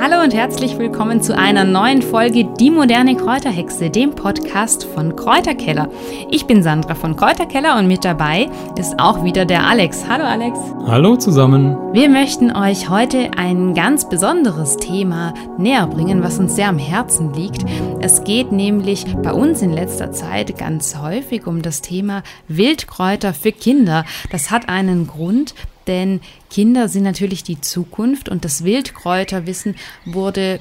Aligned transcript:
Hallo 0.00 0.22
und 0.22 0.32
herzlich 0.32 0.78
willkommen 0.78 1.22
zu 1.22 1.36
einer 1.36 1.64
neuen 1.64 2.02
Folge 2.02 2.44
Die 2.44 2.70
moderne 2.70 3.16
Kräuterhexe, 3.16 3.90
dem 3.90 4.14
Podcast 4.14 4.84
von 4.84 5.16
Kräuterkeller. 5.16 5.90
Ich 6.30 6.46
bin 6.46 6.62
Sandra 6.62 6.94
von 6.94 7.16
Kräuterkeller 7.16 7.76
und 7.76 7.88
mit 7.88 8.04
dabei 8.04 8.48
ist 8.78 9.00
auch 9.00 9.24
wieder 9.24 9.44
der 9.44 9.66
Alex. 9.66 10.04
Hallo 10.08 10.22
Alex. 10.22 10.56
Hallo 10.86 11.16
zusammen. 11.16 11.76
Wir 11.92 12.08
möchten 12.08 12.54
euch 12.54 12.88
heute 12.88 13.32
ein 13.36 13.74
ganz 13.74 14.08
besonderes 14.08 14.76
Thema 14.76 15.34
näher 15.58 15.88
bringen, 15.88 16.22
was 16.22 16.38
uns 16.38 16.54
sehr 16.54 16.68
am 16.68 16.78
Herzen 16.78 17.34
liegt. 17.34 17.64
Es 17.98 18.22
geht 18.22 18.52
nämlich 18.52 19.04
bei 19.16 19.32
uns 19.32 19.62
in 19.62 19.72
letzter 19.72 20.12
Zeit 20.12 20.56
ganz 20.56 20.96
häufig 20.96 21.48
um 21.48 21.60
das 21.60 21.82
Thema 21.82 22.22
Wildkräuter 22.46 23.34
für 23.34 23.50
Kinder. 23.50 24.04
Das 24.30 24.52
hat 24.52 24.68
einen 24.68 25.08
Grund, 25.08 25.54
denn 25.88 26.20
Kinder 26.50 26.88
sind 26.88 27.02
natürlich 27.02 27.42
die 27.42 27.60
Zukunft 27.60 28.28
und 28.28 28.44
das 28.44 28.62
Wildkräuterwissen 28.62 29.74
wurde 30.04 30.60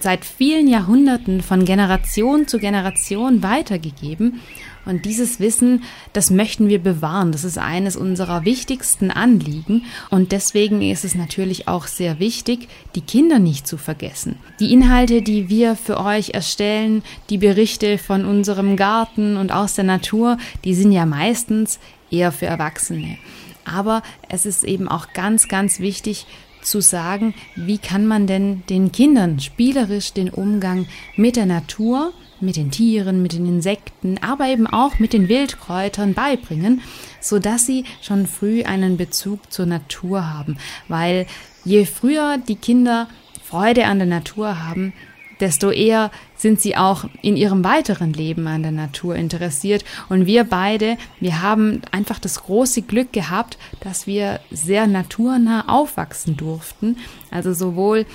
seit 0.00 0.24
vielen 0.24 0.68
Jahrhunderten 0.68 1.40
von 1.40 1.64
Generation 1.64 2.46
zu 2.46 2.58
Generation 2.58 3.42
weitergegeben. 3.42 4.40
Und 4.84 5.04
dieses 5.04 5.40
Wissen, 5.40 5.82
das 6.12 6.30
möchten 6.30 6.68
wir 6.68 6.78
bewahren. 6.78 7.32
Das 7.32 7.42
ist 7.42 7.58
eines 7.58 7.96
unserer 7.96 8.44
wichtigsten 8.44 9.10
Anliegen. 9.10 9.84
Und 10.10 10.30
deswegen 10.30 10.80
ist 10.80 11.04
es 11.04 11.16
natürlich 11.16 11.66
auch 11.66 11.88
sehr 11.88 12.20
wichtig, 12.20 12.68
die 12.94 13.00
Kinder 13.00 13.40
nicht 13.40 13.66
zu 13.66 13.78
vergessen. 13.78 14.36
Die 14.60 14.72
Inhalte, 14.72 15.22
die 15.22 15.48
wir 15.48 15.74
für 15.74 15.98
euch 15.98 16.30
erstellen, 16.34 17.02
die 17.30 17.38
Berichte 17.38 17.98
von 17.98 18.24
unserem 18.24 18.76
Garten 18.76 19.36
und 19.36 19.50
aus 19.50 19.74
der 19.74 19.84
Natur, 19.84 20.38
die 20.64 20.74
sind 20.74 20.92
ja 20.92 21.04
meistens 21.04 21.80
eher 22.08 22.30
für 22.30 22.46
Erwachsene. 22.46 23.18
Aber 23.66 24.02
es 24.28 24.46
ist 24.46 24.64
eben 24.64 24.88
auch 24.88 25.12
ganz, 25.12 25.48
ganz 25.48 25.80
wichtig 25.80 26.26
zu 26.62 26.80
sagen, 26.80 27.34
wie 27.54 27.78
kann 27.78 28.06
man 28.06 28.26
denn 28.26 28.62
den 28.68 28.92
Kindern 28.92 29.40
spielerisch 29.40 30.12
den 30.12 30.30
Umgang 30.30 30.86
mit 31.16 31.36
der 31.36 31.46
Natur, 31.46 32.12
mit 32.40 32.56
den 32.56 32.70
Tieren, 32.70 33.22
mit 33.22 33.32
den 33.32 33.46
Insekten, 33.46 34.18
aber 34.18 34.48
eben 34.48 34.66
auch 34.66 34.98
mit 34.98 35.12
den 35.12 35.28
Wildkräutern 35.28 36.14
beibringen, 36.14 36.82
so 37.20 37.38
dass 37.38 37.66
sie 37.66 37.84
schon 38.02 38.26
früh 38.26 38.64
einen 38.64 38.96
Bezug 38.96 39.52
zur 39.52 39.66
Natur 39.66 40.28
haben, 40.28 40.58
weil 40.88 41.26
je 41.64 41.86
früher 41.86 42.38
die 42.38 42.56
Kinder 42.56 43.08
Freude 43.42 43.86
an 43.86 43.98
der 43.98 44.08
Natur 44.08 44.64
haben, 44.66 44.92
desto 45.40 45.70
eher 45.70 46.10
sind 46.36 46.60
sie 46.60 46.76
auch 46.76 47.04
in 47.22 47.36
ihrem 47.36 47.64
weiteren 47.64 48.12
Leben 48.12 48.46
an 48.46 48.62
der 48.62 48.72
Natur 48.72 49.16
interessiert. 49.16 49.84
Und 50.08 50.26
wir 50.26 50.44
beide, 50.44 50.96
wir 51.20 51.42
haben 51.42 51.82
einfach 51.90 52.18
das 52.18 52.42
große 52.42 52.82
Glück 52.82 53.12
gehabt, 53.12 53.58
dass 53.80 54.06
wir 54.06 54.40
sehr 54.50 54.86
naturnah 54.86 55.68
aufwachsen 55.68 56.36
durften. 56.36 56.96
Also 57.30 57.52
sowohl 57.52 58.06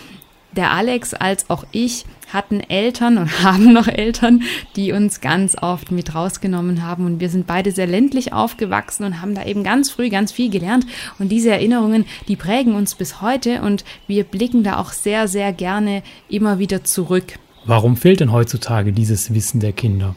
der 0.56 0.72
Alex 0.72 1.14
als 1.14 1.50
auch 1.50 1.66
ich 1.72 2.06
hatten 2.34 2.62
Eltern 2.62 3.18
und 3.18 3.44
haben 3.44 3.74
noch 3.74 3.88
Eltern, 3.88 4.44
die 4.76 4.92
uns 4.92 5.22
ganz 5.22 5.56
oft 5.62 5.92
mit 5.92 6.16
rausgenommen 6.16 6.86
haben. 6.86 7.06
Und 7.06 7.20
wir 7.20 7.30
sind 7.30 7.48
beide 7.48 7.72
sehr 7.72 7.88
ländlich 7.88 8.34
aufgewachsen 8.34 9.04
und 9.04 9.22
haben 9.22 9.36
da 9.36 9.46
eben 9.46 9.64
ganz 9.64 9.92
früh 9.92 10.10
ganz 10.10 10.32
viel 10.32 10.50
gelernt. 10.50 10.86
Und 11.20 11.30
diese 11.30 11.52
Erinnerungen, 11.52 12.06
die 12.28 12.36
prägen 12.36 12.76
uns 12.76 12.96
bis 12.96 13.22
heute 13.22 13.62
und 13.62 13.84
wir 14.08 14.24
blicken 14.24 14.64
da 14.64 14.78
auch 14.78 14.92
sehr, 14.92 15.28
sehr 15.28 15.54
gerne 15.54 16.04
immer 16.30 16.60
wieder 16.60 16.84
zurück. 16.84 17.34
Warum 17.66 17.96
fehlt 17.96 18.20
denn 18.22 18.32
heutzutage 18.32 18.92
dieses 18.92 19.34
Wissen 19.34 19.60
der 19.60 19.72
Kinder? 19.72 20.16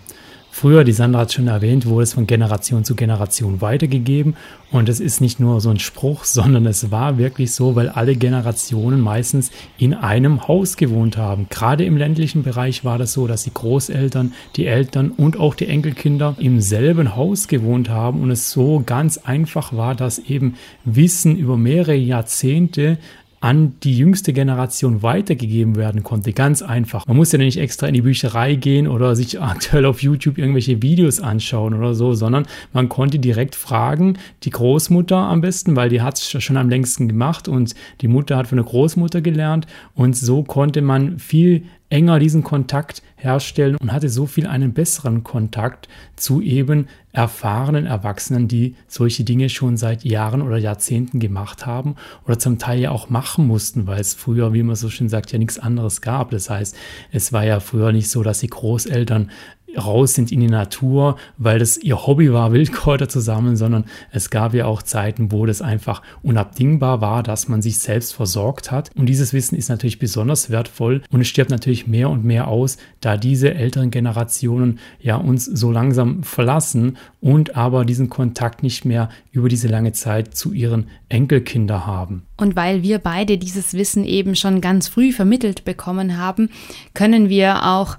Früher, 0.56 0.84
die 0.84 0.92
Sandra 0.92 1.22
hat 1.22 1.32
schon 1.32 1.48
erwähnt, 1.48 1.84
wurde 1.84 2.04
es 2.04 2.12
von 2.12 2.28
Generation 2.28 2.84
zu 2.84 2.94
Generation 2.94 3.60
weitergegeben. 3.60 4.36
Und 4.70 4.88
es 4.88 5.00
ist 5.00 5.20
nicht 5.20 5.40
nur 5.40 5.60
so 5.60 5.68
ein 5.68 5.80
Spruch, 5.80 6.22
sondern 6.24 6.64
es 6.66 6.92
war 6.92 7.18
wirklich 7.18 7.52
so, 7.52 7.74
weil 7.74 7.88
alle 7.88 8.14
Generationen 8.14 9.00
meistens 9.00 9.50
in 9.78 9.94
einem 9.94 10.46
Haus 10.46 10.76
gewohnt 10.76 11.16
haben. 11.16 11.48
Gerade 11.50 11.84
im 11.84 11.96
ländlichen 11.96 12.44
Bereich 12.44 12.84
war 12.84 12.98
das 12.98 13.14
so, 13.14 13.26
dass 13.26 13.42
die 13.42 13.52
Großeltern, 13.52 14.32
die 14.54 14.66
Eltern 14.66 15.10
und 15.10 15.40
auch 15.40 15.56
die 15.56 15.66
Enkelkinder 15.66 16.36
im 16.38 16.60
selben 16.60 17.16
Haus 17.16 17.48
gewohnt 17.48 17.88
haben 17.88 18.22
und 18.22 18.30
es 18.30 18.52
so 18.52 18.80
ganz 18.86 19.18
einfach 19.18 19.72
war, 19.76 19.96
dass 19.96 20.20
eben 20.20 20.54
Wissen 20.84 21.36
über 21.36 21.56
mehrere 21.56 21.96
Jahrzehnte 21.96 22.98
an 23.44 23.74
die 23.82 23.94
jüngste 23.94 24.32
Generation 24.32 25.02
weitergegeben 25.02 25.76
werden 25.76 26.02
konnte. 26.02 26.32
Ganz 26.32 26.62
einfach. 26.62 27.06
Man 27.06 27.18
muss 27.18 27.30
ja 27.30 27.36
nicht 27.36 27.58
extra 27.58 27.86
in 27.86 27.92
die 27.92 28.00
Bücherei 28.00 28.54
gehen 28.54 28.88
oder 28.88 29.14
sich 29.14 29.38
aktuell 29.42 29.84
auf 29.84 30.02
YouTube 30.02 30.38
irgendwelche 30.38 30.80
Videos 30.80 31.20
anschauen 31.20 31.74
oder 31.74 31.94
so, 31.94 32.14
sondern 32.14 32.46
man 32.72 32.88
konnte 32.88 33.18
direkt 33.18 33.54
fragen, 33.54 34.16
die 34.44 34.50
Großmutter 34.50 35.18
am 35.18 35.42
besten, 35.42 35.76
weil 35.76 35.90
die 35.90 36.00
hat 36.00 36.16
es 36.16 36.42
schon 36.42 36.56
am 36.56 36.70
längsten 36.70 37.06
gemacht 37.06 37.46
und 37.46 37.74
die 38.00 38.08
Mutter 38.08 38.38
hat 38.38 38.46
von 38.46 38.56
der 38.56 38.64
Großmutter 38.64 39.20
gelernt 39.20 39.66
und 39.94 40.16
so 40.16 40.42
konnte 40.42 40.80
man 40.80 41.18
viel 41.18 41.64
enger 41.94 42.18
diesen 42.18 42.42
Kontakt 42.42 43.02
herstellen 43.14 43.76
und 43.76 43.92
hatte 43.92 44.08
so 44.08 44.26
viel 44.26 44.48
einen 44.48 44.72
besseren 44.72 45.22
Kontakt 45.22 45.88
zu 46.16 46.42
eben 46.42 46.88
erfahrenen 47.12 47.86
Erwachsenen, 47.86 48.48
die 48.48 48.74
solche 48.88 49.22
Dinge 49.22 49.48
schon 49.48 49.76
seit 49.76 50.04
Jahren 50.04 50.42
oder 50.42 50.56
Jahrzehnten 50.56 51.20
gemacht 51.20 51.66
haben 51.66 51.94
oder 52.26 52.36
zum 52.36 52.58
Teil 52.58 52.80
ja 52.80 52.90
auch 52.90 53.10
machen 53.10 53.46
mussten, 53.46 53.86
weil 53.86 54.00
es 54.00 54.12
früher, 54.12 54.52
wie 54.52 54.64
man 54.64 54.74
so 54.74 54.90
schön 54.90 55.08
sagt, 55.08 55.30
ja 55.30 55.38
nichts 55.38 55.60
anderes 55.60 56.00
gab. 56.00 56.32
Das 56.32 56.50
heißt, 56.50 56.76
es 57.12 57.32
war 57.32 57.44
ja 57.44 57.60
früher 57.60 57.92
nicht 57.92 58.10
so, 58.10 58.24
dass 58.24 58.40
die 58.40 58.48
Großeltern 58.48 59.30
raus 59.76 60.14
sind 60.14 60.32
in 60.32 60.40
die 60.40 60.48
Natur, 60.48 61.16
weil 61.38 61.58
das 61.58 61.76
ihr 61.76 62.06
Hobby 62.06 62.32
war, 62.32 62.52
Wildkräuter 62.54 63.08
zu 63.08 63.20
sammeln, 63.20 63.56
sondern 63.56 63.84
es 64.10 64.30
gab 64.30 64.54
ja 64.54 64.66
auch 64.66 64.82
Zeiten, 64.82 65.32
wo 65.32 65.46
das 65.46 65.62
einfach 65.62 66.02
unabdingbar 66.22 67.00
war, 67.00 67.22
dass 67.22 67.48
man 67.48 67.62
sich 67.62 67.78
selbst 67.78 68.14
versorgt 68.14 68.70
hat. 68.70 68.90
Und 68.96 69.06
dieses 69.06 69.32
Wissen 69.32 69.56
ist 69.56 69.68
natürlich 69.68 69.98
besonders 69.98 70.50
wertvoll 70.50 71.02
und 71.10 71.20
es 71.20 71.28
stirbt 71.28 71.50
natürlich 71.50 71.86
mehr 71.86 72.10
und 72.10 72.24
mehr 72.24 72.48
aus, 72.48 72.76
da 73.00 73.16
diese 73.16 73.54
älteren 73.54 73.90
Generationen 73.90 74.78
ja 75.00 75.16
uns 75.16 75.44
so 75.44 75.70
langsam 75.70 76.22
verlassen 76.22 76.96
und 77.20 77.56
aber 77.56 77.84
diesen 77.84 78.10
Kontakt 78.10 78.62
nicht 78.62 78.84
mehr 78.84 79.08
über 79.32 79.48
diese 79.48 79.68
lange 79.68 79.92
Zeit 79.92 80.36
zu 80.36 80.52
ihren 80.52 80.88
Enkelkinder 81.08 81.86
haben. 81.86 82.22
Und 82.36 82.56
weil 82.56 82.82
wir 82.82 82.98
beide 82.98 83.38
dieses 83.38 83.74
Wissen 83.74 84.04
eben 84.04 84.34
schon 84.36 84.60
ganz 84.60 84.88
früh 84.88 85.12
vermittelt 85.12 85.64
bekommen 85.64 86.18
haben, 86.18 86.50
können 86.92 87.28
wir 87.28 87.64
auch 87.64 87.96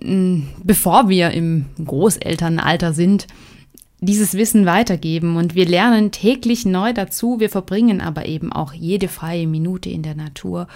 bevor 0.00 1.08
wir 1.08 1.30
im 1.30 1.66
Großelternalter 1.84 2.92
sind, 2.92 3.26
dieses 4.00 4.34
Wissen 4.34 4.66
weitergeben. 4.66 5.36
Und 5.36 5.54
wir 5.54 5.66
lernen 5.66 6.10
täglich 6.10 6.66
neu 6.66 6.92
dazu. 6.92 7.40
Wir 7.40 7.48
verbringen 7.48 8.00
aber 8.00 8.26
eben 8.26 8.52
auch 8.52 8.72
jede 8.72 9.08
freie 9.08 9.46
Minute 9.46 9.90
in 9.90 10.02
der 10.02 10.16
Natur. 10.16 10.66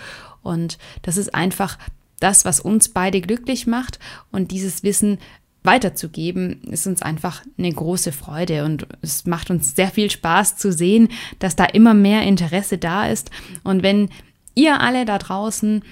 Und 0.43 0.79
das 1.03 1.17
ist 1.17 1.35
einfach 1.35 1.77
das, 2.21 2.45
was 2.45 2.61
uns 2.61 2.89
beide 2.89 3.21
glücklich 3.21 3.67
macht. 3.67 3.99
Und 4.31 4.53
dieses 4.53 4.83
Wissen 4.85 5.19
weiterzugeben, 5.65 6.63
ist 6.71 6.87
uns 6.87 7.03
einfach 7.03 7.43
eine 7.59 7.73
große 7.73 8.13
Freude. 8.13 8.65
Und 8.65 8.87
es 9.03 9.27
macht 9.27 9.51
uns 9.51 9.75
sehr 9.75 9.89
viel 9.89 10.09
Spaß 10.09 10.57
zu 10.57 10.73
sehen, 10.73 11.09
dass 11.41 11.57
da 11.57 11.65
immer 11.65 11.95
mehr 11.95 12.23
Interesse 12.23 12.79
da 12.79 13.09
ist. 13.09 13.31
Und 13.65 13.83
wenn 13.83 14.09
ihr 14.55 14.81
alle 14.81 15.05
da 15.05 15.19
draußen 15.19 15.83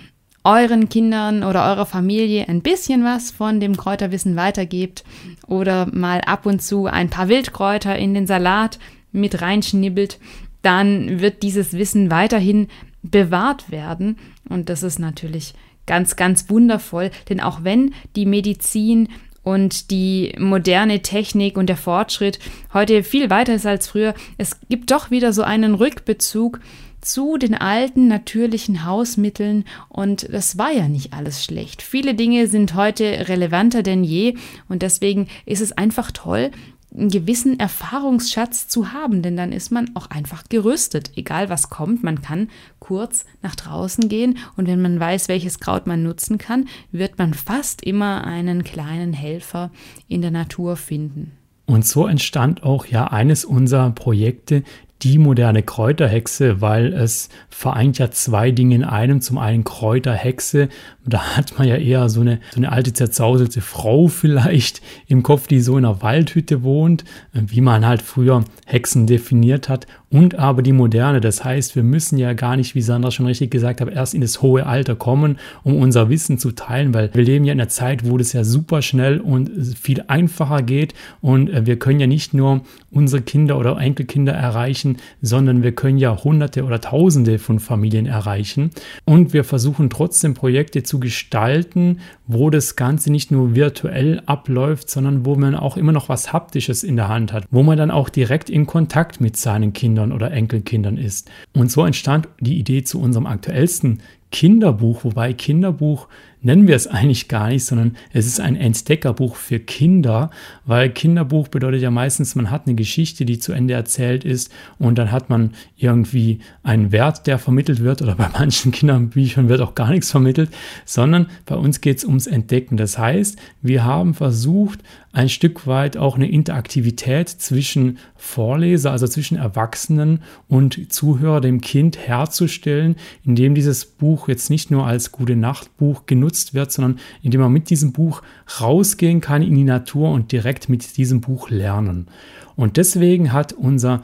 euren 0.44 0.90
Kindern 0.90 1.42
oder 1.42 1.64
eurer 1.64 1.86
Familie 1.86 2.48
ein 2.48 2.60
bisschen 2.60 3.02
was 3.02 3.30
von 3.30 3.60
dem 3.60 3.76
Kräuterwissen 3.76 4.36
weitergebt 4.36 5.02
oder 5.46 5.88
mal 5.92 6.20
ab 6.20 6.44
und 6.44 6.62
zu 6.62 6.86
ein 6.86 7.08
paar 7.08 7.28
Wildkräuter 7.28 7.96
in 7.96 8.12
den 8.12 8.26
Salat 8.26 8.78
mit 9.10 9.40
reinschnibbelt, 9.40 10.18
dann 10.60 11.20
wird 11.20 11.42
dieses 11.42 11.72
Wissen 11.72 12.10
weiterhin 12.10 12.68
bewahrt 13.02 13.70
werden. 13.70 14.18
Und 14.48 14.68
das 14.68 14.82
ist 14.82 14.98
natürlich 14.98 15.54
ganz, 15.86 16.16
ganz 16.16 16.48
wundervoll, 16.50 17.10
denn 17.28 17.40
auch 17.40 17.64
wenn 17.64 17.94
die 18.16 18.26
Medizin 18.26 19.08
und 19.42 19.90
die 19.90 20.34
moderne 20.38 21.02
Technik 21.02 21.56
und 21.56 21.68
der 21.68 21.76
Fortschritt 21.76 22.38
heute 22.72 23.02
viel 23.02 23.30
weiter 23.30 23.54
ist 23.54 23.66
als 23.66 23.88
früher, 23.88 24.14
es 24.38 24.58
gibt 24.68 24.90
doch 24.90 25.10
wieder 25.10 25.32
so 25.32 25.42
einen 25.42 25.74
Rückbezug 25.74 26.60
zu 27.04 27.36
den 27.36 27.54
alten 27.54 28.08
natürlichen 28.08 28.84
Hausmitteln 28.84 29.64
und 29.88 30.32
das 30.32 30.58
war 30.58 30.72
ja 30.72 30.88
nicht 30.88 31.12
alles 31.12 31.44
schlecht. 31.44 31.82
Viele 31.82 32.14
Dinge 32.14 32.46
sind 32.46 32.74
heute 32.74 33.28
relevanter 33.28 33.82
denn 33.82 34.04
je 34.04 34.36
und 34.68 34.82
deswegen 34.82 35.28
ist 35.46 35.60
es 35.60 35.72
einfach 35.72 36.10
toll, 36.10 36.50
einen 36.96 37.10
gewissen 37.10 37.58
Erfahrungsschatz 37.58 38.68
zu 38.68 38.92
haben, 38.92 39.22
denn 39.22 39.36
dann 39.36 39.52
ist 39.52 39.72
man 39.72 39.90
auch 39.94 40.10
einfach 40.10 40.44
gerüstet. 40.48 41.10
Egal 41.16 41.48
was 41.50 41.68
kommt, 41.68 42.04
man 42.04 42.22
kann 42.22 42.48
kurz 42.78 43.24
nach 43.42 43.56
draußen 43.56 44.08
gehen 44.08 44.38
und 44.56 44.68
wenn 44.68 44.80
man 44.80 45.00
weiß, 45.00 45.28
welches 45.28 45.58
Kraut 45.58 45.86
man 45.86 46.02
nutzen 46.02 46.38
kann, 46.38 46.68
wird 46.92 47.18
man 47.18 47.34
fast 47.34 47.82
immer 47.82 48.24
einen 48.24 48.62
kleinen 48.62 49.12
Helfer 49.12 49.70
in 50.08 50.22
der 50.22 50.30
Natur 50.30 50.76
finden. 50.76 51.32
Und 51.66 51.86
so 51.86 52.06
entstand 52.06 52.62
auch 52.62 52.86
ja 52.86 53.06
eines 53.06 53.44
unserer 53.44 53.90
Projekte, 53.90 54.64
die 55.04 55.18
moderne 55.18 55.62
Kräuterhexe, 55.62 56.60
weil 56.62 56.92
es 56.94 57.28
vereint 57.50 57.98
ja 57.98 58.10
zwei 58.10 58.50
Dinge 58.50 58.74
in 58.74 58.84
einem. 58.84 59.20
Zum 59.20 59.36
einen 59.36 59.62
Kräuterhexe, 59.62 60.68
da 61.04 61.36
hat 61.36 61.58
man 61.58 61.68
ja 61.68 61.76
eher 61.76 62.08
so 62.08 62.22
eine, 62.22 62.40
so 62.52 62.56
eine 62.56 62.72
alte 62.72 62.92
zerzauselte 62.92 63.60
Frau 63.60 64.08
vielleicht 64.08 64.80
im 65.06 65.22
Kopf, 65.22 65.46
die 65.46 65.60
so 65.60 65.76
in 65.76 65.84
einer 65.84 66.02
Waldhütte 66.02 66.62
wohnt, 66.62 67.04
wie 67.32 67.60
man 67.60 67.86
halt 67.86 68.00
früher 68.00 68.44
Hexen 68.64 69.06
definiert 69.06 69.68
hat. 69.68 69.86
Und 70.10 70.36
aber 70.36 70.62
die 70.62 70.72
moderne, 70.72 71.20
das 71.20 71.44
heißt, 71.44 71.74
wir 71.74 71.82
müssen 71.82 72.18
ja 72.18 72.34
gar 72.34 72.56
nicht, 72.56 72.76
wie 72.76 72.82
Sandra 72.82 73.10
schon 73.10 73.26
richtig 73.26 73.50
gesagt 73.50 73.80
hat, 73.80 73.90
erst 73.90 74.14
in 74.14 74.20
das 74.20 74.42
hohe 74.42 74.64
Alter 74.64 74.94
kommen, 74.94 75.38
um 75.64 75.74
unser 75.76 76.08
Wissen 76.08 76.38
zu 76.38 76.52
teilen, 76.52 76.94
weil 76.94 77.10
wir 77.14 77.24
leben 77.24 77.44
ja 77.44 77.52
in 77.52 77.60
einer 77.60 77.68
Zeit, 77.68 78.08
wo 78.08 78.16
das 78.16 78.32
ja 78.32 78.44
super 78.44 78.80
schnell 78.80 79.18
und 79.18 79.50
viel 79.76 80.04
einfacher 80.06 80.62
geht 80.62 80.94
und 81.20 81.50
äh, 81.50 81.66
wir 81.66 81.80
können 81.80 81.98
ja 81.98 82.06
nicht 82.06 82.32
nur 82.32 82.60
unsere 82.92 83.22
Kinder 83.22 83.58
oder 83.58 83.76
Enkelkinder 83.76 84.32
erreichen, 84.32 84.93
sondern 85.22 85.62
wir 85.62 85.72
können 85.72 85.98
ja 85.98 86.22
Hunderte 86.22 86.64
oder 86.64 86.80
Tausende 86.80 87.38
von 87.38 87.58
Familien 87.58 88.06
erreichen. 88.06 88.70
Und 89.04 89.32
wir 89.32 89.44
versuchen 89.44 89.90
trotzdem 89.90 90.34
Projekte 90.34 90.82
zu 90.82 91.00
gestalten, 91.00 92.00
wo 92.26 92.50
das 92.50 92.76
Ganze 92.76 93.10
nicht 93.10 93.30
nur 93.30 93.54
virtuell 93.54 94.22
abläuft, 94.26 94.90
sondern 94.90 95.24
wo 95.24 95.36
man 95.36 95.54
auch 95.54 95.76
immer 95.76 95.92
noch 95.92 96.08
was 96.08 96.32
Haptisches 96.32 96.82
in 96.82 96.96
der 96.96 97.08
Hand 97.08 97.32
hat, 97.32 97.44
wo 97.50 97.62
man 97.62 97.78
dann 97.78 97.90
auch 97.90 98.08
direkt 98.08 98.50
in 98.50 98.66
Kontakt 98.66 99.20
mit 99.20 99.36
seinen 99.36 99.72
Kindern 99.72 100.12
oder 100.12 100.30
Enkelkindern 100.30 100.96
ist. 100.96 101.30
Und 101.52 101.70
so 101.70 101.84
entstand 101.84 102.28
die 102.40 102.58
Idee 102.58 102.84
zu 102.84 103.00
unserem 103.00 103.26
aktuellsten 103.26 104.00
Kinderbuch, 104.34 105.04
wobei 105.04 105.32
Kinderbuch 105.32 106.08
nennen 106.42 106.66
wir 106.66 106.74
es 106.74 106.88
eigentlich 106.88 107.28
gar 107.28 107.50
nicht, 107.50 107.64
sondern 107.64 107.96
es 108.12 108.26
ist 108.26 108.40
ein 108.40 108.56
Entdeckerbuch 108.56 109.36
für 109.36 109.60
Kinder, 109.60 110.30
weil 110.66 110.90
Kinderbuch 110.90 111.46
bedeutet 111.46 111.82
ja 111.82 111.92
meistens, 111.92 112.34
man 112.34 112.50
hat 112.50 112.66
eine 112.66 112.74
Geschichte, 112.74 113.24
die 113.24 113.38
zu 113.38 113.52
Ende 113.52 113.74
erzählt 113.74 114.24
ist 114.24 114.52
und 114.80 114.98
dann 114.98 115.12
hat 115.12 115.30
man 115.30 115.52
irgendwie 115.76 116.40
einen 116.64 116.90
Wert, 116.90 117.28
der 117.28 117.38
vermittelt 117.38 117.78
wird 117.78 118.02
oder 118.02 118.16
bei 118.16 118.28
manchen 118.32 118.72
Kinderbüchern 118.72 119.48
wird 119.48 119.60
auch 119.60 119.76
gar 119.76 119.90
nichts 119.90 120.10
vermittelt, 120.10 120.50
sondern 120.84 121.28
bei 121.46 121.54
uns 121.54 121.80
geht 121.80 121.98
es 121.98 122.04
ums 122.04 122.26
Entdecken. 122.26 122.76
Das 122.76 122.98
heißt, 122.98 123.38
wir 123.62 123.84
haben 123.84 124.14
versucht, 124.14 124.80
ein 125.14 125.28
Stück 125.28 125.68
weit 125.68 125.96
auch 125.96 126.16
eine 126.16 126.28
Interaktivität 126.28 127.28
zwischen 127.28 127.98
Vorleser, 128.16 128.90
also 128.90 129.06
zwischen 129.06 129.36
Erwachsenen 129.36 130.22
und 130.48 130.92
Zuhörer, 130.92 131.40
dem 131.40 131.60
Kind 131.60 131.96
herzustellen, 131.96 132.96
indem 133.24 133.54
dieses 133.54 133.84
Buch 133.84 134.26
jetzt 134.28 134.50
nicht 134.50 134.72
nur 134.72 134.84
als 134.86 135.12
gute 135.12 135.36
Nachtbuch 135.36 136.06
genutzt 136.06 136.52
wird, 136.52 136.72
sondern 136.72 136.98
indem 137.22 137.42
man 137.42 137.52
mit 137.52 137.70
diesem 137.70 137.92
Buch 137.92 138.22
rausgehen 138.60 139.20
kann 139.20 139.42
in 139.42 139.54
die 139.54 139.62
Natur 139.62 140.10
und 140.10 140.32
direkt 140.32 140.68
mit 140.68 140.96
diesem 140.96 141.20
Buch 141.20 141.48
lernen. 141.48 142.08
Und 142.56 142.76
deswegen 142.76 143.32
hat 143.32 143.52
unser 143.52 144.02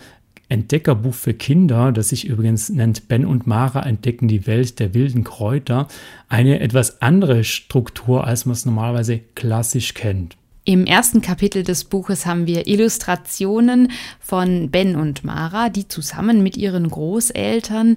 Entdeckerbuch 0.48 1.14
für 1.14 1.34
Kinder, 1.34 1.90
das 1.90 2.10
sich 2.10 2.28
übrigens 2.28 2.68
nennt 2.68 3.08
Ben 3.08 3.26
und 3.26 3.48
Mara 3.48 3.84
entdecken 3.84 4.28
die 4.28 4.46
Welt 4.46 4.78
der 4.78 4.94
wilden 4.94 5.24
Kräuter, 5.24 5.88
eine 6.28 6.60
etwas 6.60 7.02
andere 7.02 7.42
Struktur, 7.42 8.28
als 8.28 8.46
man 8.46 8.52
es 8.52 8.64
normalerweise 8.64 9.20
klassisch 9.34 9.94
kennt. 9.94 10.36
Im 10.70 10.86
ersten 10.86 11.20
Kapitel 11.20 11.64
des 11.64 11.82
Buches 11.82 12.26
haben 12.26 12.46
wir 12.46 12.68
Illustrationen 12.68 13.90
von 14.20 14.70
Ben 14.70 14.94
und 14.94 15.24
Mara, 15.24 15.68
die 15.68 15.88
zusammen 15.88 16.44
mit 16.44 16.56
ihren 16.56 16.88
Großeltern 16.88 17.96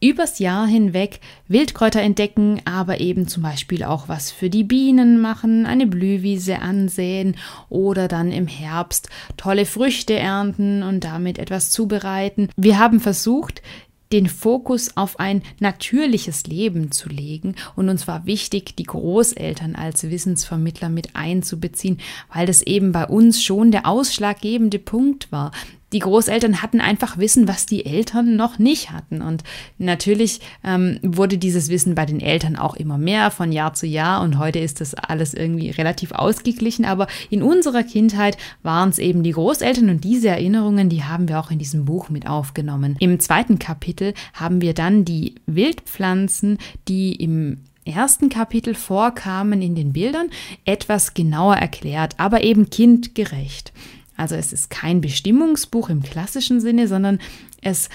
übers 0.00 0.40
Jahr 0.40 0.66
hinweg 0.66 1.20
Wildkräuter 1.46 2.00
entdecken, 2.00 2.62
aber 2.64 2.98
eben 2.98 3.28
zum 3.28 3.44
Beispiel 3.44 3.84
auch 3.84 4.08
was 4.08 4.32
für 4.32 4.50
die 4.50 4.64
Bienen 4.64 5.20
machen, 5.20 5.66
eine 5.66 5.86
Blühwiese 5.86 6.58
ansehen 6.58 7.36
oder 7.68 8.08
dann 8.08 8.32
im 8.32 8.48
Herbst 8.48 9.08
tolle 9.36 9.64
Früchte 9.64 10.14
ernten 10.14 10.82
und 10.82 11.04
damit 11.04 11.38
etwas 11.38 11.70
zubereiten. 11.70 12.48
Wir 12.56 12.80
haben 12.80 12.98
versucht, 12.98 13.62
den 14.12 14.28
Fokus 14.28 14.96
auf 14.96 15.20
ein 15.20 15.42
natürliches 15.60 16.46
Leben 16.46 16.90
zu 16.90 17.08
legen. 17.08 17.54
Und 17.76 17.88
uns 17.88 18.08
war 18.08 18.26
wichtig, 18.26 18.76
die 18.76 18.84
Großeltern 18.84 19.76
als 19.76 20.10
Wissensvermittler 20.10 20.88
mit 20.88 21.14
einzubeziehen, 21.14 21.98
weil 22.32 22.46
das 22.46 22.62
eben 22.62 22.92
bei 22.92 23.06
uns 23.06 23.42
schon 23.42 23.70
der 23.70 23.86
ausschlaggebende 23.86 24.78
Punkt 24.78 25.30
war 25.30 25.52
die 25.92 25.98
Großeltern 25.98 26.62
hatten 26.62 26.80
einfach 26.80 27.18
Wissen, 27.18 27.48
was 27.48 27.66
die 27.66 27.84
Eltern 27.84 28.36
noch 28.36 28.58
nicht 28.58 28.92
hatten. 28.92 29.22
Und 29.22 29.42
natürlich 29.78 30.40
ähm, 30.64 30.98
wurde 31.02 31.38
dieses 31.38 31.68
Wissen 31.68 31.94
bei 31.94 32.06
den 32.06 32.20
Eltern 32.20 32.56
auch 32.56 32.76
immer 32.76 32.98
mehr 32.98 33.30
von 33.30 33.50
Jahr 33.50 33.74
zu 33.74 33.86
Jahr. 33.86 34.22
Und 34.22 34.38
heute 34.38 34.60
ist 34.60 34.80
das 34.80 34.94
alles 34.94 35.34
irgendwie 35.34 35.70
relativ 35.70 36.12
ausgeglichen. 36.12 36.84
Aber 36.84 37.06
in 37.28 37.42
unserer 37.42 37.82
Kindheit 37.82 38.36
waren 38.62 38.90
es 38.90 38.98
eben 38.98 39.22
die 39.22 39.32
Großeltern 39.32 39.90
und 39.90 40.04
diese 40.04 40.28
Erinnerungen, 40.28 40.88
die 40.88 41.04
haben 41.04 41.28
wir 41.28 41.40
auch 41.40 41.50
in 41.50 41.58
diesem 41.58 41.84
Buch 41.84 42.08
mit 42.08 42.28
aufgenommen. 42.28 42.96
Im 43.00 43.18
zweiten 43.18 43.58
Kapitel 43.58 44.14
haben 44.32 44.60
wir 44.60 44.74
dann 44.74 45.04
die 45.04 45.34
Wildpflanzen, 45.46 46.58
die 46.86 47.14
im 47.14 47.58
ersten 47.84 48.28
Kapitel 48.28 48.74
vorkamen 48.74 49.62
in 49.62 49.74
den 49.74 49.92
Bildern, 49.92 50.30
etwas 50.64 51.14
genauer 51.14 51.56
erklärt, 51.56 52.14
aber 52.18 52.42
eben 52.42 52.70
kindgerecht. 52.70 53.72
Also 54.20 54.34
es 54.34 54.52
ist 54.52 54.68
kein 54.68 55.00
Bestimmungsbuch 55.00 55.88
im 55.88 56.02
klassischen 56.02 56.60
Sinne, 56.60 56.88
sondern 56.88 57.20
es 57.62 57.88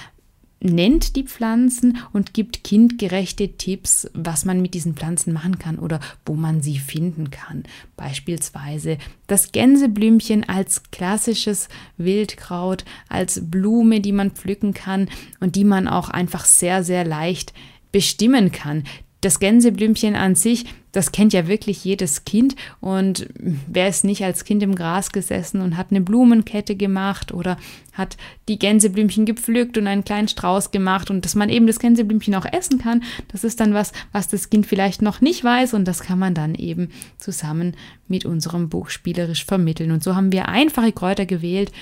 nennt 0.58 1.14
die 1.14 1.22
Pflanzen 1.22 1.98
und 2.12 2.34
gibt 2.34 2.64
kindgerechte 2.64 3.56
Tipps, 3.56 4.10
was 4.12 4.44
man 4.44 4.60
mit 4.60 4.74
diesen 4.74 4.94
Pflanzen 4.94 5.32
machen 5.32 5.60
kann 5.60 5.78
oder 5.78 6.00
wo 6.24 6.34
man 6.34 6.62
sie 6.62 6.78
finden 6.78 7.30
kann. 7.30 7.62
Beispielsweise 7.96 8.98
das 9.28 9.52
Gänseblümchen 9.52 10.48
als 10.48 10.82
klassisches 10.90 11.68
Wildkraut, 11.96 12.84
als 13.08 13.48
Blume, 13.48 14.00
die 14.00 14.12
man 14.12 14.32
pflücken 14.32 14.74
kann 14.74 15.08
und 15.38 15.54
die 15.54 15.64
man 15.64 15.86
auch 15.86 16.08
einfach 16.08 16.44
sehr, 16.44 16.82
sehr 16.82 17.04
leicht 17.04 17.52
bestimmen 17.92 18.50
kann 18.50 18.82
das 19.26 19.40
Gänseblümchen 19.40 20.14
an 20.14 20.34
sich, 20.34 20.66
das 20.96 21.12
kennt 21.12 21.34
ja 21.34 21.46
wirklich 21.46 21.84
jedes 21.84 22.24
Kind. 22.24 22.56
Und 22.80 23.28
wer 23.38 23.86
ist 23.86 24.02
nicht 24.02 24.24
als 24.24 24.44
Kind 24.44 24.62
im 24.62 24.74
Gras 24.74 25.12
gesessen 25.12 25.60
und 25.60 25.76
hat 25.76 25.88
eine 25.90 26.00
Blumenkette 26.00 26.74
gemacht 26.74 27.34
oder 27.34 27.58
hat 27.92 28.16
die 28.48 28.58
Gänseblümchen 28.58 29.26
gepflückt 29.26 29.76
und 29.76 29.86
einen 29.88 30.04
kleinen 30.04 30.28
Strauß 30.28 30.70
gemacht 30.70 31.10
und 31.10 31.26
dass 31.26 31.34
man 31.34 31.50
eben 31.50 31.66
das 31.66 31.80
Gänseblümchen 31.80 32.34
auch 32.34 32.46
essen 32.50 32.78
kann, 32.78 33.02
das 33.28 33.44
ist 33.44 33.60
dann 33.60 33.74
was, 33.74 33.92
was 34.12 34.28
das 34.28 34.48
Kind 34.48 34.66
vielleicht 34.66 35.02
noch 35.02 35.20
nicht 35.20 35.44
weiß 35.44 35.74
und 35.74 35.84
das 35.84 36.00
kann 36.00 36.18
man 36.18 36.32
dann 36.32 36.54
eben 36.54 36.88
zusammen 37.18 37.76
mit 38.08 38.24
unserem 38.24 38.70
Buch 38.70 38.88
spielerisch 38.88 39.44
vermitteln. 39.44 39.90
Und 39.90 40.02
so 40.02 40.16
haben 40.16 40.32
wir 40.32 40.48
einfache 40.48 40.92
Kräuter 40.92 41.26
gewählt, 41.26 41.72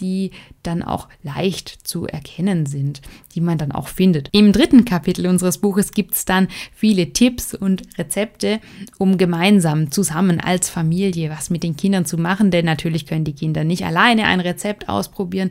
die 0.00 0.30
dann 0.62 0.82
auch 0.82 1.08
leicht 1.22 1.68
zu 1.86 2.06
erkennen 2.06 2.66
sind, 2.66 3.00
die 3.34 3.40
man 3.40 3.58
dann 3.58 3.72
auch 3.72 3.88
findet. 3.88 4.28
Im 4.32 4.52
dritten 4.52 4.84
Kapitel 4.84 5.26
unseres 5.26 5.58
Buches 5.58 5.92
gibt 5.92 6.14
es 6.14 6.24
dann 6.24 6.48
viele 6.72 7.12
Tipps 7.12 7.54
und 7.54 7.82
Rezepte, 7.98 8.60
um 8.98 9.18
gemeinsam 9.18 9.90
zusammen 9.90 10.40
als 10.40 10.68
Familie 10.68 11.30
was 11.30 11.50
mit 11.50 11.62
den 11.62 11.76
Kindern 11.76 12.04
zu 12.04 12.18
machen, 12.18 12.50
denn 12.50 12.64
natürlich 12.64 13.06
können 13.06 13.24
die 13.24 13.34
Kinder 13.34 13.64
nicht 13.64 13.84
alleine 13.84 14.24
ein 14.24 14.40
Rezept 14.40 14.88
ausprobieren. 14.88 15.50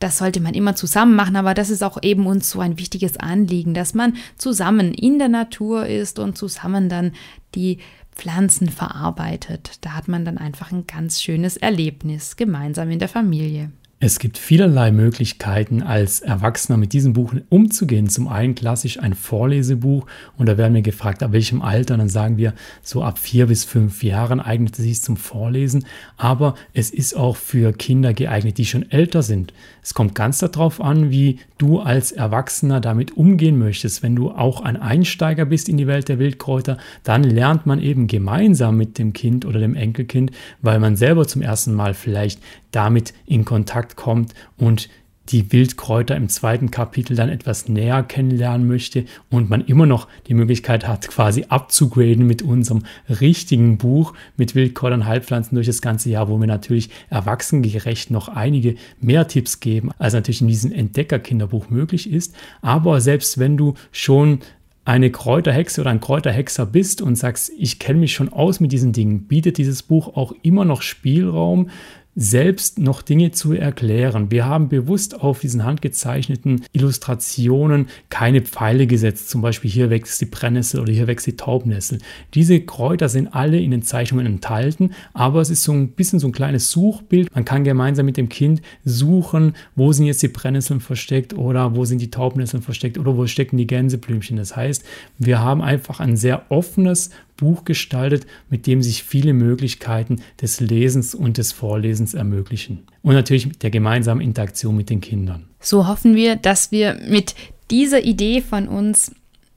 Das 0.00 0.16
sollte 0.16 0.40
man 0.40 0.54
immer 0.54 0.74
zusammen 0.74 1.14
machen, 1.14 1.36
aber 1.36 1.52
das 1.52 1.68
ist 1.68 1.82
auch 1.82 2.02
eben 2.02 2.26
uns 2.26 2.48
so 2.48 2.60
ein 2.60 2.78
wichtiges 2.78 3.18
Anliegen, 3.18 3.74
dass 3.74 3.92
man 3.92 4.16
zusammen 4.38 4.94
in 4.94 5.18
der 5.18 5.28
Natur 5.28 5.86
ist 5.86 6.18
und 6.18 6.38
zusammen 6.38 6.88
dann 6.88 7.12
die 7.54 7.78
Pflanzen 8.20 8.68
verarbeitet. 8.68 9.78
Da 9.80 9.92
hat 9.94 10.06
man 10.06 10.26
dann 10.26 10.36
einfach 10.36 10.72
ein 10.72 10.86
ganz 10.86 11.22
schönes 11.22 11.56
Erlebnis 11.56 12.36
gemeinsam 12.36 12.90
in 12.90 12.98
der 12.98 13.08
Familie. 13.08 13.72
Es 14.02 14.18
gibt 14.18 14.38
vielerlei 14.38 14.92
Möglichkeiten, 14.92 15.82
als 15.82 16.20
Erwachsener 16.20 16.78
mit 16.78 16.94
diesem 16.94 17.12
Buch 17.12 17.34
umzugehen. 17.50 18.08
Zum 18.08 18.28
einen 18.28 18.54
klassisch 18.54 18.98
ein 18.98 19.12
Vorlesebuch 19.12 20.06
und 20.38 20.48
da 20.48 20.56
werden 20.56 20.72
wir 20.72 20.80
gefragt, 20.80 21.22
ab 21.22 21.32
welchem 21.32 21.60
Alter. 21.60 21.98
Dann 21.98 22.08
sagen 22.08 22.38
wir, 22.38 22.54
so 22.82 23.02
ab 23.02 23.18
vier 23.18 23.44
bis 23.44 23.66
fünf 23.66 24.02
Jahren 24.02 24.40
eignet 24.40 24.78
es 24.78 24.86
sich 24.86 25.02
zum 25.02 25.18
Vorlesen. 25.18 25.84
Aber 26.16 26.54
es 26.72 26.88
ist 26.88 27.12
auch 27.14 27.36
für 27.36 27.74
Kinder 27.74 28.14
geeignet, 28.14 28.56
die 28.56 28.64
schon 28.64 28.90
älter 28.90 29.22
sind. 29.22 29.52
Es 29.82 29.92
kommt 29.92 30.14
ganz 30.14 30.38
darauf 30.38 30.80
an, 30.80 31.10
wie 31.10 31.38
du 31.58 31.80
als 31.80 32.10
Erwachsener 32.10 32.80
damit 32.80 33.18
umgehen 33.18 33.58
möchtest. 33.58 34.02
Wenn 34.02 34.16
du 34.16 34.30
auch 34.30 34.62
ein 34.62 34.78
Einsteiger 34.78 35.44
bist 35.44 35.68
in 35.68 35.76
die 35.76 35.86
Welt 35.86 36.08
der 36.08 36.18
Wildkräuter, 36.18 36.78
dann 37.04 37.22
lernt 37.22 37.66
man 37.66 37.82
eben 37.82 38.06
gemeinsam 38.06 38.78
mit 38.78 38.96
dem 38.96 39.12
Kind 39.12 39.44
oder 39.44 39.60
dem 39.60 39.74
Enkelkind, 39.74 40.30
weil 40.62 40.80
man 40.80 40.96
selber 40.96 41.26
zum 41.26 41.42
ersten 41.42 41.74
Mal 41.74 41.92
vielleicht 41.92 42.40
damit 42.70 43.14
in 43.26 43.44
Kontakt 43.44 43.96
kommt 43.96 44.34
und 44.56 44.88
die 45.30 45.52
Wildkräuter 45.52 46.16
im 46.16 46.28
zweiten 46.28 46.70
Kapitel 46.70 47.14
dann 47.14 47.28
etwas 47.28 47.68
näher 47.68 48.02
kennenlernen 48.02 48.66
möchte 48.66 49.04
und 49.28 49.48
man 49.48 49.64
immer 49.64 49.86
noch 49.86 50.08
die 50.26 50.34
Möglichkeit 50.34 50.88
hat, 50.88 51.08
quasi 51.08 51.46
abzugraden 51.48 52.26
mit 52.26 52.42
unserem 52.42 52.82
richtigen 53.08 53.78
Buch 53.78 54.12
mit 54.36 54.54
Wildkräutern, 54.54 55.06
Heilpflanzen 55.06 55.54
durch 55.54 55.66
das 55.66 55.82
ganze 55.82 56.10
Jahr, 56.10 56.28
wo 56.28 56.38
wir 56.38 56.46
natürlich 56.46 56.90
erwachsengerecht 57.10 58.10
noch 58.10 58.28
einige 58.28 58.74
mehr 59.00 59.28
Tipps 59.28 59.60
geben, 59.60 59.90
als 59.98 60.14
natürlich 60.14 60.40
in 60.40 60.48
diesem 60.48 60.72
Entdeckerkinderbuch 60.72 61.70
möglich 61.70 62.10
ist. 62.10 62.34
Aber 62.60 63.00
selbst 63.00 63.38
wenn 63.38 63.56
du 63.56 63.74
schon 63.92 64.40
eine 64.84 65.10
Kräuterhexe 65.10 65.82
oder 65.82 65.90
ein 65.90 66.00
Kräuterhexer 66.00 66.66
bist 66.66 67.02
und 67.02 67.14
sagst, 67.14 67.52
ich 67.56 67.78
kenne 67.78 68.00
mich 68.00 68.12
schon 68.12 68.30
aus 68.30 68.58
mit 68.58 68.72
diesen 68.72 68.92
Dingen, 68.92 69.24
bietet 69.24 69.58
dieses 69.58 69.82
Buch 69.82 70.16
auch 70.16 70.32
immer 70.42 70.64
noch 70.64 70.82
Spielraum 70.82 71.70
selbst 72.16 72.78
noch 72.78 73.02
Dinge 73.02 73.30
zu 73.30 73.52
erklären. 73.52 74.30
Wir 74.30 74.44
haben 74.44 74.68
bewusst 74.68 75.20
auf 75.20 75.40
diesen 75.40 75.64
handgezeichneten 75.64 76.64
Illustrationen 76.72 77.86
keine 78.08 78.42
Pfeile 78.42 78.86
gesetzt. 78.86 79.30
Zum 79.30 79.42
Beispiel 79.42 79.70
hier 79.70 79.90
wächst 79.90 80.20
die 80.20 80.26
Brennnessel 80.26 80.80
oder 80.80 80.92
hier 80.92 81.06
wächst 81.06 81.26
die 81.26 81.36
Taubnessel. 81.36 81.98
Diese 82.34 82.60
Kräuter 82.60 83.08
sind 83.08 83.28
alle 83.28 83.60
in 83.60 83.70
den 83.70 83.82
Zeichnungen 83.82 84.26
enthalten, 84.26 84.92
aber 85.14 85.40
es 85.40 85.50
ist 85.50 85.62
so 85.62 85.72
ein 85.72 85.88
bisschen 85.92 86.18
so 86.18 86.26
ein 86.28 86.32
kleines 86.32 86.70
Suchbild. 86.70 87.32
Man 87.34 87.44
kann 87.44 87.64
gemeinsam 87.64 88.06
mit 88.06 88.16
dem 88.16 88.28
Kind 88.28 88.60
suchen, 88.84 89.54
wo 89.76 89.92
sind 89.92 90.06
jetzt 90.06 90.22
die 90.22 90.28
Brennnesseln 90.28 90.80
versteckt 90.80 91.34
oder 91.34 91.76
wo 91.76 91.84
sind 91.84 92.00
die 92.00 92.10
Taubnesseln 92.10 92.62
versteckt 92.62 92.98
oder 92.98 93.16
wo 93.16 93.26
stecken 93.26 93.56
die 93.56 93.66
Gänseblümchen. 93.66 94.36
Das 94.36 94.56
heißt, 94.56 94.84
wir 95.18 95.38
haben 95.40 95.62
einfach 95.62 96.00
ein 96.00 96.16
sehr 96.16 96.50
offenes 96.50 97.10
Buch 97.40 97.64
gestaltet, 97.64 98.26
mit 98.48 98.66
dem 98.66 98.82
sich 98.82 99.02
viele 99.02 99.32
Möglichkeiten 99.32 100.22
des 100.40 100.60
Lesens 100.60 101.14
und 101.14 101.38
des 101.38 101.52
Vorlesens 101.52 102.14
ermöglichen. 102.14 102.86
Und 103.02 103.14
natürlich 103.14 103.48
mit 103.48 103.62
der 103.62 103.70
gemeinsamen 103.70 104.20
Interaktion 104.20 104.76
mit 104.76 104.90
den 104.90 105.00
Kindern. 105.00 105.46
So 105.58 105.88
hoffen 105.88 106.14
wir, 106.14 106.36
dass 106.36 106.70
wir 106.70 106.98
mit 107.08 107.34
dieser 107.70 108.04
Idee 108.04 108.40
von 108.40 108.68
uns 108.68 109.12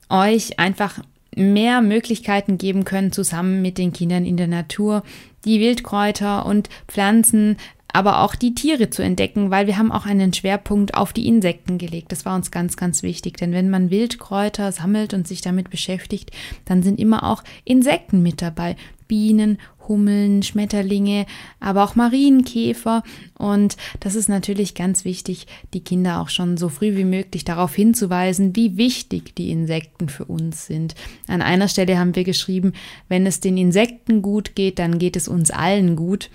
euch 0.08 0.58
einfach 0.58 1.00
mehr 1.36 1.82
Möglichkeiten 1.82 2.58
geben 2.58 2.84
können, 2.84 3.12
zusammen 3.12 3.62
mit 3.62 3.78
den 3.78 3.92
Kindern 3.92 4.24
in 4.24 4.36
der 4.36 4.46
Natur 4.46 5.02
die 5.44 5.60
Wildkräuter 5.60 6.46
und 6.46 6.68
Pflanzen 6.88 7.56
aber 7.94 8.22
auch 8.22 8.34
die 8.34 8.54
Tiere 8.54 8.90
zu 8.90 9.02
entdecken, 9.02 9.52
weil 9.52 9.68
wir 9.68 9.78
haben 9.78 9.92
auch 9.92 10.04
einen 10.04 10.32
Schwerpunkt 10.32 10.94
auf 10.94 11.12
die 11.12 11.28
Insekten 11.28 11.78
gelegt. 11.78 12.10
Das 12.10 12.26
war 12.26 12.34
uns 12.34 12.50
ganz, 12.50 12.76
ganz 12.76 13.04
wichtig, 13.04 13.36
denn 13.36 13.52
wenn 13.52 13.70
man 13.70 13.88
Wildkräuter 13.88 14.72
sammelt 14.72 15.14
und 15.14 15.28
sich 15.28 15.42
damit 15.42 15.70
beschäftigt, 15.70 16.32
dann 16.64 16.82
sind 16.82 16.98
immer 16.98 17.22
auch 17.22 17.44
Insekten 17.64 18.20
mit 18.20 18.42
dabei. 18.42 18.74
Bienen, 19.06 19.58
Hummeln, 19.86 20.42
Schmetterlinge, 20.42 21.26
aber 21.60 21.84
auch 21.84 21.94
Marienkäfer. 21.94 23.04
Und 23.38 23.76
das 24.00 24.16
ist 24.16 24.28
natürlich 24.28 24.74
ganz 24.74 25.04
wichtig, 25.04 25.46
die 25.72 25.84
Kinder 25.84 26.20
auch 26.20 26.30
schon 26.30 26.56
so 26.56 26.70
früh 26.70 26.96
wie 26.96 27.04
möglich 27.04 27.44
darauf 27.44 27.76
hinzuweisen, 27.76 28.56
wie 28.56 28.76
wichtig 28.76 29.36
die 29.36 29.50
Insekten 29.50 30.08
für 30.08 30.24
uns 30.24 30.66
sind. 30.66 30.96
An 31.28 31.42
einer 31.42 31.68
Stelle 31.68 31.96
haben 31.98 32.16
wir 32.16 32.24
geschrieben, 32.24 32.72
wenn 33.08 33.24
es 33.24 33.38
den 33.38 33.56
Insekten 33.56 34.20
gut 34.20 34.56
geht, 34.56 34.80
dann 34.80 34.98
geht 34.98 35.14
es 35.14 35.28
uns 35.28 35.52
allen 35.52 35.94
gut. 35.94 36.28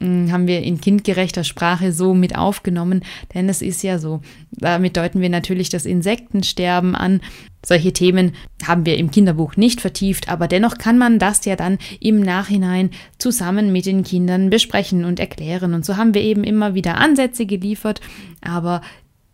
Hm, 0.00 0.30
haben 0.30 0.46
wir 0.46 0.62
in 0.62 0.80
kindgerechter 0.80 1.44
Sprache 1.44 1.92
so 1.92 2.12
mit 2.12 2.36
aufgenommen, 2.36 3.02
denn 3.34 3.48
es 3.48 3.62
ist 3.62 3.82
ja 3.82 3.98
so. 3.98 4.20
Damit 4.50 4.96
deuten 4.96 5.20
wir 5.20 5.30
natürlich 5.30 5.70
das 5.70 5.86
Insektensterben 5.86 6.94
an. 6.94 7.20
Solche 7.64 7.92
Themen 7.92 8.32
haben 8.64 8.86
wir 8.86 8.96
im 8.98 9.10
Kinderbuch 9.10 9.56
nicht 9.56 9.80
vertieft, 9.80 10.28
aber 10.28 10.48
dennoch 10.48 10.78
kann 10.78 10.98
man 10.98 11.18
das 11.18 11.44
ja 11.46 11.56
dann 11.56 11.78
im 11.98 12.20
Nachhinein 12.20 12.90
zusammen 13.18 13.72
mit 13.72 13.86
den 13.86 14.04
Kindern 14.04 14.50
besprechen 14.50 15.04
und 15.04 15.18
erklären. 15.18 15.72
Und 15.74 15.84
so 15.84 15.96
haben 15.96 16.14
wir 16.14 16.22
eben 16.22 16.44
immer 16.44 16.74
wieder 16.74 16.98
Ansätze 16.98 17.46
geliefert, 17.46 18.00
aber 18.42 18.82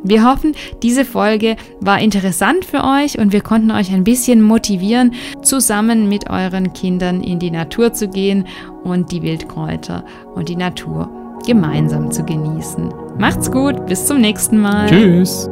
Wir 0.09 0.25
hoffen, 0.25 0.55
diese 0.83 1.05
Folge 1.05 1.57
war 1.81 2.01
interessant 2.01 2.65
für 2.65 2.85
euch 2.85 3.19
und 3.19 3.33
wir 3.33 3.41
konnten 3.41 3.73
euch 3.73 3.93
ein 3.93 4.05
bisschen 4.05 4.41
motivieren, 4.41 5.15
zusammen 5.43 6.09
mit 6.09 6.31
euren 6.31 6.73
Kindern 6.73 7.23
in 7.23 7.41
die 7.41 7.51
Natur 7.51 7.93
zu 7.93 8.09
gehen 8.09 8.47
und 8.85 9.11
die 9.11 9.23
Wildkräuter 9.23 10.05
und 10.35 10.49
die 10.49 10.57
Natur 10.57 11.11
gemeinsam 11.45 12.11
zu 12.13 12.25
genießen. 12.25 12.93
Macht's 13.19 13.51
gut, 13.51 13.87
bis 13.87 14.07
zum 14.07 14.21
nächsten 14.21 14.59
Mal. 14.59 14.87
Tschüss. 14.89 15.49